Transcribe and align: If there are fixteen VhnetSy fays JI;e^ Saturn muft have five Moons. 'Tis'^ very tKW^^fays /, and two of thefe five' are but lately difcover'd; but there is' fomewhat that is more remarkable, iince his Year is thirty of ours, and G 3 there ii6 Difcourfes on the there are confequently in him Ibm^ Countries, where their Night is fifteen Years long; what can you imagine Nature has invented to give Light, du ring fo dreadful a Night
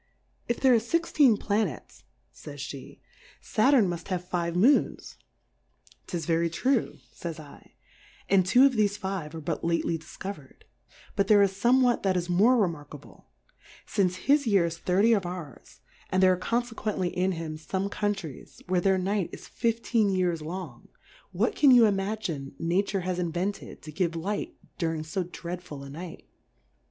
If 0.47 0.59
there 0.59 0.73
are 0.73 0.79
fixteen 0.79 1.37
VhnetSy 1.37 2.01
fays 2.31 2.63
JI;e^ 2.65 2.97
Saturn 3.39 3.87
muft 3.87 4.07
have 4.07 4.27
five 4.27 4.55
Moons. 4.55 5.15
'Tis'^ 6.07 6.25
very 6.25 6.49
tKW^^fays 6.49 7.69
/, 7.87 8.19
and 8.27 8.43
two 8.43 8.65
of 8.65 8.73
thefe 8.73 8.97
five' 8.97 9.35
are 9.35 9.39
but 9.41 9.63
lately 9.63 9.99
difcover'd; 9.99 10.65
but 11.15 11.27
there 11.27 11.43
is' 11.43 11.53
fomewhat 11.53 12.01
that 12.01 12.17
is 12.17 12.31
more 12.31 12.57
remarkable, 12.57 13.27
iince 13.89 14.15
his 14.15 14.47
Year 14.47 14.65
is 14.65 14.79
thirty 14.79 15.13
of 15.13 15.27
ours, 15.27 15.81
and 16.09 16.21
G 16.21 16.29
3 16.29 16.29
there 16.29 16.35
ii6 16.35 16.39
Difcourfes 16.39 16.39
on 16.41 16.41
the 16.41 16.47
there 16.47 16.55
are 16.55 16.61
confequently 16.63 17.13
in 17.13 17.31
him 17.33 17.57
Ibm^ 17.59 17.91
Countries, 17.91 18.61
where 18.65 18.81
their 18.81 18.97
Night 18.97 19.29
is 19.31 19.47
fifteen 19.47 20.09
Years 20.09 20.41
long; 20.41 20.87
what 21.31 21.55
can 21.55 21.69
you 21.69 21.85
imagine 21.85 22.55
Nature 22.57 23.01
has 23.01 23.19
invented 23.19 23.83
to 23.83 23.91
give 23.91 24.15
Light, 24.15 24.55
du 24.79 24.89
ring 24.89 25.03
fo 25.03 25.21
dreadful 25.25 25.83
a 25.83 25.91
Night 25.91 26.27